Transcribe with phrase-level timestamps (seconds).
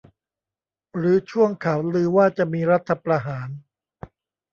[0.97, 3.49] หรือช่วงข่าวลือว่าจะมีรัฐประหาร?